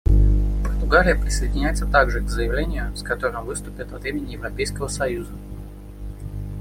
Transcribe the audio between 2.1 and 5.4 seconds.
к заявлению, с которым выступят от имени Европейского союза.